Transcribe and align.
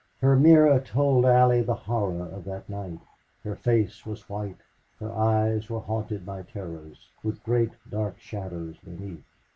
Her 0.19 0.35
mirror 0.35 0.79
told 0.79 1.27
Allie 1.27 1.61
the 1.61 1.75
horror 1.75 2.25
of 2.25 2.43
that 2.45 2.67
night. 2.67 2.99
Her 3.43 3.55
face 3.55 4.03
was 4.03 4.27
white; 4.27 4.57
her 4.99 5.11
eyes 5.13 5.69
were 5.69 5.81
haunted 5.81 6.25
by 6.25 6.41
terrors, 6.41 7.11
with 7.23 7.43
great 7.43 7.73
dark 7.87 8.17
shadows 8.19 8.79
beneath. 8.79 9.27